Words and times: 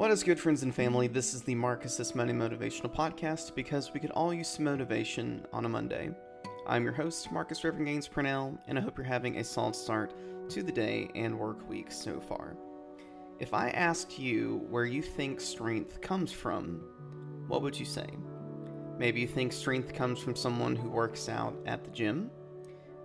What 0.00 0.10
is 0.10 0.22
good, 0.22 0.40
friends 0.40 0.62
and 0.62 0.74
family? 0.74 1.08
This 1.08 1.34
is 1.34 1.42
the 1.42 1.54
Marcus 1.54 1.98
This 1.98 2.12
Motivational 2.12 2.90
Podcast 2.90 3.54
because 3.54 3.92
we 3.92 4.00
could 4.00 4.12
all 4.12 4.32
use 4.32 4.48
some 4.48 4.64
motivation 4.64 5.44
on 5.52 5.66
a 5.66 5.68
Monday. 5.68 6.08
I'm 6.66 6.84
your 6.84 6.94
host, 6.94 7.30
Marcus 7.30 7.62
Reverend 7.62 7.84
Gaines 7.84 8.08
Purnell, 8.08 8.58
and 8.66 8.78
I 8.78 8.80
hope 8.80 8.96
you're 8.96 9.04
having 9.04 9.36
a 9.36 9.44
solid 9.44 9.76
start 9.76 10.14
to 10.48 10.62
the 10.62 10.72
day 10.72 11.10
and 11.14 11.38
work 11.38 11.68
week 11.68 11.92
so 11.92 12.18
far. 12.18 12.56
If 13.40 13.52
I 13.52 13.68
asked 13.68 14.18
you 14.18 14.64
where 14.70 14.86
you 14.86 15.02
think 15.02 15.38
strength 15.38 16.00
comes 16.00 16.32
from, 16.32 16.82
what 17.46 17.60
would 17.60 17.78
you 17.78 17.84
say? 17.84 18.08
Maybe 18.96 19.20
you 19.20 19.28
think 19.28 19.52
strength 19.52 19.92
comes 19.92 20.18
from 20.18 20.34
someone 20.34 20.76
who 20.76 20.88
works 20.88 21.28
out 21.28 21.54
at 21.66 21.84
the 21.84 21.90
gym. 21.90 22.30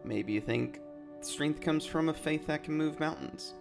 Maybe 0.05 0.31
you 0.31 0.39
think 0.39 0.79
strength 1.19 1.59
comes 1.59 1.85
from 1.85 2.07
a 2.07 2.13
faith 2.13 2.47
that 2.47 2.63
can 2.63 2.73
move 2.73 3.01
mountains. 3.01 3.53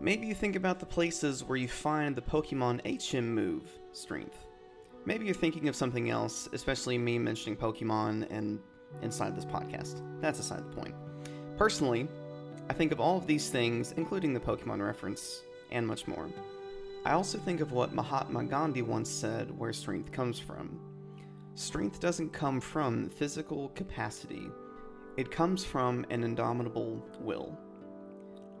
Maybe 0.00 0.28
you 0.28 0.34
think 0.34 0.54
about 0.54 0.78
the 0.78 0.86
places 0.86 1.42
where 1.42 1.56
you 1.56 1.66
find 1.66 2.14
the 2.14 2.22
Pokemon 2.22 2.80
HM 2.86 3.34
move 3.34 3.68
strength. 3.90 4.46
Maybe 5.04 5.24
you're 5.24 5.34
thinking 5.34 5.68
of 5.68 5.74
something 5.74 6.08
else, 6.08 6.48
especially 6.52 6.96
me 6.96 7.18
mentioning 7.18 7.56
Pokemon 7.56 8.30
and 8.30 8.60
inside 9.02 9.36
this 9.36 9.44
podcast. 9.44 10.00
That's 10.20 10.38
aside 10.38 10.60
the 10.60 10.76
point. 10.76 10.94
Personally, 11.56 12.06
I 12.70 12.74
think 12.74 12.92
of 12.92 13.00
all 13.00 13.16
of 13.16 13.26
these 13.26 13.50
things, 13.50 13.92
including 13.96 14.34
the 14.34 14.40
Pokemon 14.40 14.86
reference, 14.86 15.42
and 15.72 15.84
much 15.84 16.06
more. 16.06 16.28
I 17.04 17.12
also 17.12 17.36
think 17.38 17.60
of 17.60 17.72
what 17.72 17.92
Mahatma 17.92 18.44
Gandhi 18.44 18.82
once 18.82 19.10
said 19.10 19.50
where 19.58 19.72
strength 19.72 20.12
comes 20.12 20.38
from. 20.38 20.78
Strength 21.56 21.98
doesn't 21.98 22.32
come 22.32 22.60
from 22.60 23.10
physical 23.10 23.70
capacity, 23.70 24.46
it 25.16 25.32
comes 25.32 25.64
from 25.64 26.06
an 26.10 26.22
indomitable 26.22 27.04
will. 27.18 27.58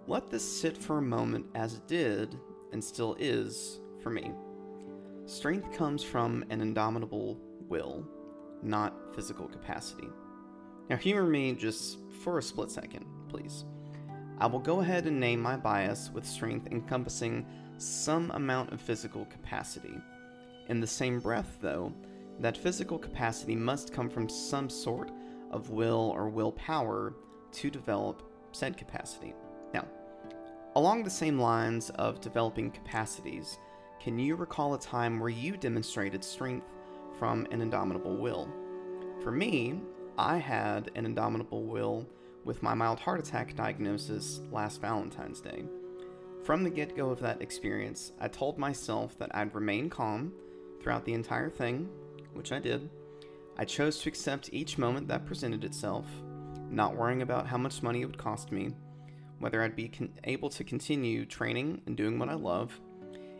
Let 0.08 0.30
this 0.30 0.60
sit 0.60 0.78
for 0.78 0.96
a 0.96 1.02
moment 1.02 1.44
as 1.54 1.74
it 1.74 1.86
did, 1.86 2.34
and 2.72 2.82
still 2.82 3.14
is, 3.18 3.78
for 4.02 4.08
me. 4.08 4.32
Strength 5.26 5.76
comes 5.76 6.02
from 6.02 6.46
an 6.48 6.62
indomitable 6.62 7.38
will, 7.68 8.08
not 8.62 9.14
physical 9.14 9.46
capacity. 9.46 10.08
Now, 10.88 10.96
humor 10.96 11.26
me 11.26 11.52
just 11.52 11.98
for 12.22 12.38
a 12.38 12.42
split 12.42 12.70
second, 12.70 13.04
please. 13.28 13.66
I 14.38 14.46
will 14.46 14.60
go 14.60 14.80
ahead 14.80 15.04
and 15.04 15.20
name 15.20 15.42
my 15.42 15.58
bias 15.58 16.10
with 16.10 16.24
strength 16.24 16.68
encompassing 16.70 17.44
some 17.76 18.30
amount 18.30 18.72
of 18.72 18.80
physical 18.80 19.26
capacity. 19.26 20.00
In 20.70 20.80
the 20.80 20.86
same 20.86 21.20
breath, 21.20 21.58
though, 21.60 21.92
that 22.40 22.56
physical 22.56 22.98
capacity 22.98 23.54
must 23.54 23.92
come 23.92 24.08
from 24.08 24.30
some 24.30 24.70
sort 24.70 25.10
of 25.50 25.68
will 25.68 26.14
or 26.16 26.30
willpower 26.30 27.14
to 27.52 27.68
develop 27.68 28.22
said 28.52 28.74
capacity. 28.74 29.34
Now, 29.74 29.84
along 30.78 31.02
the 31.02 31.10
same 31.10 31.40
lines 31.40 31.90
of 31.96 32.20
developing 32.20 32.70
capacities, 32.70 33.58
can 33.98 34.16
you 34.16 34.36
recall 34.36 34.74
a 34.74 34.78
time 34.78 35.18
where 35.18 35.28
you 35.28 35.56
demonstrated 35.56 36.22
strength 36.22 36.68
from 37.18 37.48
an 37.50 37.60
indomitable 37.60 38.16
will? 38.16 38.48
For 39.20 39.32
me, 39.32 39.80
I 40.16 40.36
had 40.36 40.92
an 40.94 41.04
indomitable 41.04 41.64
will 41.64 42.06
with 42.44 42.62
my 42.62 42.74
mild 42.74 43.00
heart 43.00 43.18
attack 43.18 43.56
diagnosis 43.56 44.40
last 44.52 44.80
Valentine's 44.80 45.40
Day. 45.40 45.64
From 46.44 46.62
the 46.62 46.70
get 46.70 46.96
go 46.96 47.10
of 47.10 47.18
that 47.22 47.42
experience, 47.42 48.12
I 48.20 48.28
told 48.28 48.56
myself 48.56 49.18
that 49.18 49.34
I'd 49.34 49.56
remain 49.56 49.90
calm 49.90 50.32
throughout 50.80 51.04
the 51.04 51.14
entire 51.14 51.50
thing, 51.50 51.88
which 52.34 52.52
I 52.52 52.60
did. 52.60 52.88
I 53.56 53.64
chose 53.64 53.98
to 53.98 54.08
accept 54.08 54.50
each 54.52 54.78
moment 54.78 55.08
that 55.08 55.26
presented 55.26 55.64
itself, 55.64 56.06
not 56.70 56.94
worrying 56.94 57.22
about 57.22 57.48
how 57.48 57.58
much 57.58 57.82
money 57.82 58.02
it 58.02 58.06
would 58.06 58.16
cost 58.16 58.52
me, 58.52 58.70
whether 59.38 59.62
I'd 59.62 59.76
be 59.76 59.88
con- 59.88 60.12
able 60.24 60.50
to 60.50 60.64
continue 60.64 61.24
training 61.24 61.82
and 61.86 61.96
doing 61.96 62.18
what 62.18 62.28
I 62.28 62.34
love, 62.34 62.78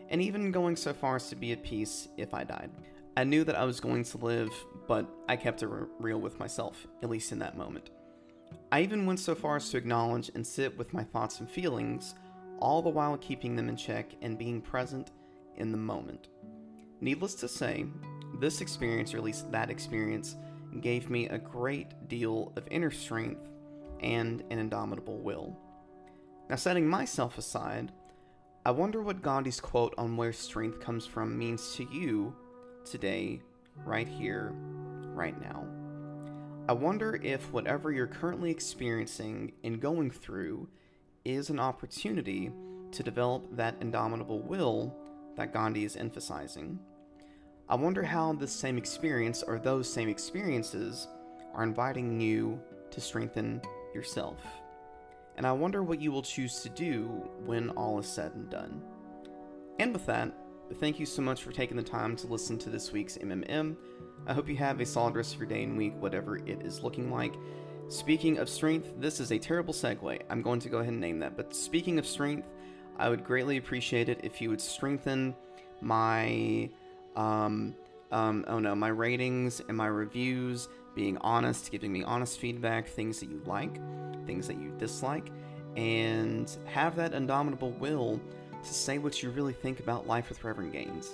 and 0.09 0.21
even 0.21 0.51
going 0.51 0.75
so 0.75 0.93
far 0.93 1.15
as 1.15 1.29
to 1.29 1.35
be 1.35 1.51
at 1.51 1.63
peace 1.63 2.07
if 2.17 2.33
I 2.33 2.43
died. 2.43 2.71
I 3.17 3.23
knew 3.23 3.43
that 3.43 3.55
I 3.55 3.65
was 3.65 3.79
going 3.79 4.03
to 4.05 4.17
live, 4.17 4.51
but 4.87 5.07
I 5.27 5.35
kept 5.35 5.61
it 5.61 5.69
real 5.99 6.19
with 6.19 6.39
myself, 6.39 6.87
at 7.03 7.09
least 7.09 7.31
in 7.31 7.39
that 7.39 7.57
moment. 7.57 7.89
I 8.71 8.81
even 8.81 9.05
went 9.05 9.19
so 9.19 9.35
far 9.35 9.57
as 9.57 9.69
to 9.69 9.77
acknowledge 9.77 10.31
and 10.35 10.45
sit 10.45 10.77
with 10.77 10.93
my 10.93 11.03
thoughts 11.03 11.39
and 11.39 11.49
feelings, 11.49 12.15
all 12.59 12.81
the 12.81 12.89
while 12.89 13.17
keeping 13.17 13.55
them 13.55 13.69
in 13.69 13.75
check 13.75 14.11
and 14.21 14.37
being 14.37 14.61
present 14.61 15.11
in 15.57 15.71
the 15.71 15.77
moment. 15.77 16.29
Needless 17.01 17.35
to 17.35 17.47
say, 17.47 17.85
this 18.39 18.61
experience, 18.61 19.13
or 19.13 19.17
at 19.17 19.23
least 19.23 19.51
that 19.51 19.69
experience, 19.69 20.35
gave 20.81 21.09
me 21.09 21.27
a 21.27 21.37
great 21.37 22.07
deal 22.07 22.53
of 22.55 22.67
inner 22.69 22.91
strength 22.91 23.49
and 24.01 24.43
an 24.49 24.59
indomitable 24.59 25.17
will. 25.17 25.57
Now, 26.49 26.55
setting 26.55 26.87
myself 26.87 27.37
aside, 27.37 27.91
I 28.65 28.71
wonder 28.71 29.03
what 29.03 29.21
Gandhi's 29.21 29.59
quote 29.59 29.93
on 29.99 30.17
where 30.17 30.33
strength 30.33 30.79
comes 30.79 31.05
from 31.05 31.37
means 31.37 31.75
to 31.75 31.87
you 31.91 32.35
today, 32.83 33.41
right 33.85 34.07
here, 34.07 34.51
right 35.13 35.39
now. 35.39 35.67
I 36.67 36.73
wonder 36.73 37.19
if 37.21 37.51
whatever 37.53 37.91
you're 37.91 38.07
currently 38.07 38.49
experiencing 38.49 39.53
and 39.63 39.79
going 39.79 40.09
through 40.09 40.67
is 41.23 41.51
an 41.51 41.59
opportunity 41.59 42.51
to 42.93 43.03
develop 43.03 43.55
that 43.55 43.75
indomitable 43.79 44.41
will 44.41 44.95
that 45.35 45.53
Gandhi 45.53 45.85
is 45.85 45.95
emphasizing. 45.95 46.79
I 47.69 47.75
wonder 47.75 48.01
how 48.01 48.33
this 48.33 48.51
same 48.51 48.79
experience 48.79 49.43
or 49.43 49.59
those 49.59 49.91
same 49.91 50.09
experiences 50.09 51.07
are 51.53 51.61
inviting 51.61 52.19
you 52.19 52.59
to 52.89 52.99
strengthen 52.99 53.61
yourself. 53.93 54.41
And 55.39 55.47
I 55.47 55.53
wonder 55.53 55.81
what 55.83 56.01
you 56.01 56.11
will 56.11 56.21
choose 56.21 56.59
to 56.63 56.69
do 56.69 57.05
when 57.45 57.69
all 57.69 57.97
is 57.97 58.07
said 58.07 58.33
and 58.35 58.49
done. 58.49 58.81
And 59.79 59.93
with 59.93 60.05
that, 60.07 60.33
thank 60.81 60.99
you 60.99 61.05
so 61.05 61.21
much 61.21 61.43
for 61.43 61.53
taking 61.53 61.77
the 61.77 61.81
time 61.81 62.17
to 62.17 62.27
listen 62.27 62.57
to 62.57 62.69
this 62.69 62.91
week's 62.91 63.17
MMM. 63.17 63.77
I 64.27 64.33
hope 64.33 64.49
you 64.49 64.57
have 64.57 64.81
a 64.81 64.85
solid 64.85 65.15
rest 65.15 65.35
of 65.35 65.39
your 65.39 65.47
day 65.47 65.63
and 65.63 65.77
week, 65.77 65.93
whatever 65.97 66.39
it 66.39 66.61
is 66.65 66.83
looking 66.83 67.09
like. 67.09 67.35
Speaking 67.87 68.37
of 68.37 68.49
strength, 68.49 68.91
this 68.99 69.21
is 69.21 69.31
a 69.31 69.39
terrible 69.39 69.73
segue. 69.73 70.19
I'm 70.29 70.41
going 70.41 70.59
to 70.59 70.67
go 70.67 70.79
ahead 70.79 70.91
and 70.91 70.99
name 70.99 71.19
that. 71.19 71.37
But 71.37 71.55
speaking 71.55 71.99
of 71.99 72.05
strength, 72.05 72.49
I 72.97 73.07
would 73.07 73.23
greatly 73.23 73.55
appreciate 73.55 74.09
it 74.09 74.19
if 74.23 74.41
you 74.41 74.49
would 74.49 74.59
strengthen 74.59 75.33
my, 75.79 76.69
um, 77.15 77.77
um, 78.11 78.43
oh 78.49 78.59
no, 78.59 78.75
my 78.75 78.89
ratings 78.89 79.61
and 79.69 79.77
my 79.77 79.87
reviews, 79.87 80.67
being 80.95 81.17
honest, 81.19 81.71
giving 81.71 81.91
me 81.91 82.03
honest 82.03 82.39
feedback, 82.39 82.87
things 82.87 83.19
that 83.19 83.29
you 83.29 83.41
like, 83.45 83.75
things 84.25 84.47
that 84.47 84.57
you 84.57 84.73
dislike, 84.77 85.31
and 85.75 86.57
have 86.65 86.95
that 86.95 87.13
indomitable 87.13 87.71
will 87.71 88.19
to 88.63 88.73
say 88.73 88.97
what 88.97 89.23
you 89.23 89.29
really 89.29 89.53
think 89.53 89.79
about 89.79 90.07
life 90.07 90.29
with 90.29 90.43
Reverend 90.43 90.73
Gaines. 90.73 91.11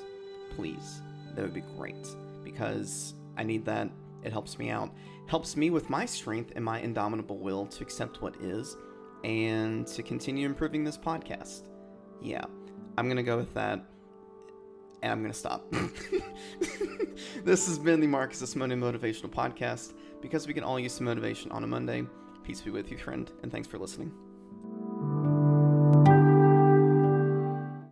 Please, 0.56 1.02
that 1.36 1.42
would 1.42 1.54
be 1.54 1.64
great 1.78 2.08
because 2.44 3.14
I 3.38 3.44
need 3.44 3.66
that. 3.66 3.90
It 4.24 4.32
helps 4.32 4.58
me 4.58 4.70
out. 4.70 4.92
Helps 5.28 5.56
me 5.56 5.70
with 5.70 5.90
my 5.90 6.06
strength 6.06 6.54
and 6.56 6.66
my 6.66 6.80
indomitable 6.80 7.38
will 7.38 7.66
to 7.68 7.84
accept 7.84 8.22
what 8.22 8.36
is 8.42 8.76
and 9.24 9.86
to 9.88 10.04
continue 10.04 10.46
improving 10.46 10.84
this 10.84 10.98
podcast. 10.98 11.70
Yeah, 12.22 12.46
I'm 12.98 13.06
going 13.06 13.18
to 13.18 13.24
go 13.24 13.38
with 13.38 13.54
that. 13.54 13.84
And 15.06 15.12
I'm 15.12 15.20
going 15.22 15.32
to 15.32 15.38
stop. 15.38 15.72
this 17.44 17.68
has 17.68 17.78
been 17.78 18.00
the 18.00 18.08
Marcus 18.08 18.56
Monday 18.56 18.76
Motivational 18.76 19.30
Podcast 19.30 19.94
because 20.20 20.48
we 20.48 20.54
can 20.56 20.64
all 20.64 20.80
use 20.80 20.94
some 20.94 21.06
motivation 21.06 21.52
on 21.52 21.64
a 21.64 21.68
Monday. 21.68 22.08
Peace 22.44 22.62
be 22.62 22.72
with 22.72 22.90
you, 22.90 22.98
friend, 22.98 23.32
and 23.44 23.52
thanks 23.52 23.68
for 23.68 23.78
listening. 23.78 24.12